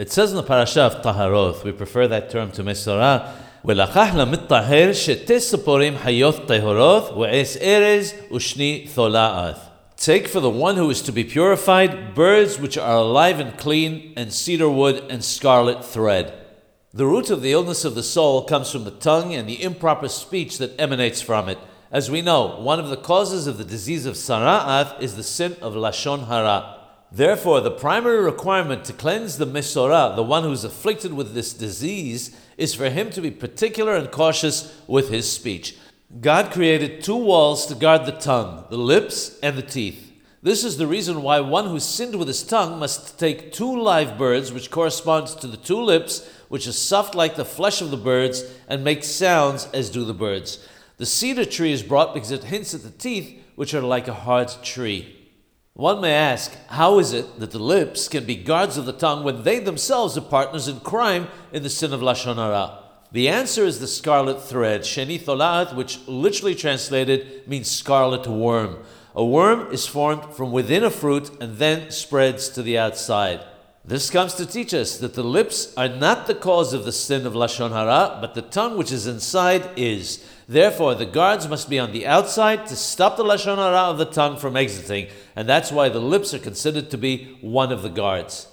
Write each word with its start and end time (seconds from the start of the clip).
It 0.00 0.09
says 0.09 0.31
in 0.31 0.37
the 0.37 0.43
parasha 0.43 0.83
of 0.83 1.01
Taharoth, 1.01 1.65
we 1.65 1.73
prefer 1.73 2.07
that 2.07 2.29
term 2.29 2.51
to 2.51 2.63
Mesorah, 2.63 3.27
ולקח 3.65 4.15
למטהר 4.15 4.93
שתי 4.93 5.39
ציפורים 5.39 5.97
חיות 5.97 6.47
טהורות 6.47 7.17
ועץ 7.17 7.57
ארז 7.57 8.13
ושני 8.33 8.87
תולעת. 8.95 9.57
Take 9.97 10.29
for 10.29 10.39
the 10.39 10.49
one 10.49 10.77
who 10.77 10.89
is 10.89 11.01
to 11.01 11.11
be 11.11 11.25
purified 11.25 12.15
birds 12.15 12.57
which 12.57 12.77
are 12.77 12.95
alive 12.95 13.41
and 13.41 13.57
clean, 13.57 14.13
and 14.15 14.31
cedar 14.31 14.69
wood 14.69 15.03
and 15.09 15.25
scarlet 15.25 15.83
thread. 15.83 16.31
The 16.93 17.05
root 17.05 17.29
of 17.29 17.41
the 17.41 17.51
illness 17.51 17.83
of 17.83 17.93
the 17.93 18.01
soul 18.01 18.45
comes 18.45 18.71
from 18.71 18.85
the 18.85 18.91
tongue 18.91 19.35
and 19.35 19.47
the 19.47 19.61
improper 19.61 20.07
speech 20.07 20.57
that 20.59 20.79
emanates 20.79 21.21
from 21.21 21.49
it. 21.49 21.57
As 21.91 22.09
we 22.09 22.21
know, 22.21 22.61
one 22.61 22.79
of 22.79 22.87
the 22.87 22.95
causes 22.95 23.45
of 23.45 23.57
the 23.57 23.65
disease 23.65 24.05
of 24.05 24.15
sara'at 24.15 25.01
is 25.01 25.17
the 25.17 25.23
sin 25.23 25.57
of 25.61 25.73
lashon 25.73 26.27
hara. 26.27 26.77
Therefore, 27.13 27.59
the 27.59 27.71
primary 27.71 28.23
requirement 28.23 28.85
to 28.85 28.93
cleanse 28.93 29.37
the 29.37 29.45
Mesorah, 29.45 30.15
the 30.15 30.23
one 30.23 30.43
who 30.43 30.51
is 30.53 30.63
afflicted 30.63 31.13
with 31.13 31.33
this 31.33 31.53
disease, 31.53 32.33
is 32.57 32.73
for 32.73 32.89
him 32.89 33.09
to 33.09 33.21
be 33.21 33.29
particular 33.29 33.95
and 33.95 34.09
cautious 34.09 34.73
with 34.87 35.09
his 35.09 35.29
speech. 35.29 35.75
God 36.21 36.51
created 36.51 37.03
two 37.03 37.17
walls 37.17 37.65
to 37.65 37.75
guard 37.75 38.05
the 38.05 38.13
tongue, 38.13 38.65
the 38.69 38.77
lips 38.77 39.37
and 39.43 39.57
the 39.57 39.61
teeth. 39.61 40.11
This 40.41 40.63
is 40.63 40.77
the 40.77 40.87
reason 40.87 41.21
why 41.21 41.41
one 41.41 41.67
who 41.67 41.81
sinned 41.81 42.15
with 42.15 42.29
his 42.29 42.43
tongue 42.43 42.79
must 42.79 43.19
take 43.19 43.51
two 43.51 43.79
live 43.79 44.17
birds, 44.17 44.53
which 44.53 44.71
corresponds 44.71 45.35
to 45.35 45.47
the 45.47 45.57
two 45.57 45.81
lips, 45.81 46.27
which 46.47 46.65
is 46.65 46.77
soft 46.77 47.13
like 47.13 47.35
the 47.35 47.45
flesh 47.45 47.81
of 47.81 47.91
the 47.91 47.97
birds, 47.97 48.43
and 48.69 48.85
make 48.85 49.03
sounds 49.03 49.67
as 49.73 49.89
do 49.89 50.05
the 50.05 50.13
birds. 50.13 50.65
The 50.95 51.05
cedar 51.05 51.45
tree 51.45 51.73
is 51.73 51.83
brought 51.83 52.13
because 52.13 52.31
it 52.31 52.45
hints 52.45 52.73
at 52.73 52.83
the 52.83 52.89
teeth, 52.89 53.37
which 53.55 53.73
are 53.73 53.81
like 53.81 54.07
a 54.07 54.13
hard 54.13 54.49
tree. 54.63 55.20
One 55.73 56.01
may 56.01 56.13
ask, 56.13 56.53
how 56.67 56.99
is 56.99 57.13
it 57.13 57.39
that 57.39 57.51
the 57.51 57.59
lips 57.59 58.09
can 58.09 58.25
be 58.25 58.35
guards 58.35 58.75
of 58.75 58.85
the 58.85 58.91
tongue 58.91 59.23
when 59.23 59.43
they 59.43 59.59
themselves 59.59 60.17
are 60.17 60.21
partners 60.21 60.67
in 60.67 60.81
crime 60.81 61.29
in 61.53 61.63
the 61.63 61.69
sin 61.69 61.93
of 61.93 62.01
Lashon 62.01 62.35
Hara? 62.35 62.79
The 63.13 63.29
answer 63.29 63.63
is 63.63 63.79
the 63.79 63.87
scarlet 63.87 64.41
thread, 64.41 64.81
Sheni 64.81 65.19
Tholat, 65.19 65.73
which 65.75 66.05
literally 66.07 66.55
translated 66.55 67.47
means 67.47 67.71
scarlet 67.71 68.27
worm. 68.27 68.79
A 69.15 69.23
worm 69.23 69.71
is 69.71 69.87
formed 69.87 70.33
from 70.33 70.51
within 70.51 70.83
a 70.83 70.89
fruit 70.89 71.31
and 71.41 71.57
then 71.57 71.89
spreads 71.89 72.49
to 72.49 72.61
the 72.61 72.77
outside. 72.77 73.41
This 73.91 74.09
comes 74.09 74.35
to 74.35 74.45
teach 74.45 74.73
us 74.73 74.99
that 74.99 75.15
the 75.15 75.23
lips 75.23 75.73
are 75.75 75.89
not 75.89 76.25
the 76.25 76.33
cause 76.33 76.71
of 76.71 76.85
the 76.85 76.93
sin 76.93 77.25
of 77.25 77.33
Lashon 77.33 77.71
Hara, 77.71 78.19
but 78.21 78.35
the 78.35 78.41
tongue 78.41 78.77
which 78.77 78.89
is 78.89 79.05
inside 79.05 79.69
is. 79.75 80.25
Therefore, 80.47 80.95
the 80.95 81.05
guards 81.05 81.49
must 81.49 81.69
be 81.69 81.77
on 81.77 81.91
the 81.91 82.07
outside 82.07 82.67
to 82.67 82.77
stop 82.77 83.17
the 83.17 83.25
lashon 83.25 83.57
hara 83.57 83.89
of 83.91 83.97
the 83.97 84.05
tongue 84.05 84.37
from 84.37 84.55
exiting, 84.55 85.07
and 85.35 85.47
that's 85.47 85.73
why 85.73 85.89
the 85.89 85.99
lips 85.99 86.33
are 86.33 86.39
considered 86.39 86.89
to 86.89 86.97
be 86.97 87.37
one 87.41 87.73
of 87.73 87.81
the 87.81 87.89
guards. 87.89 88.47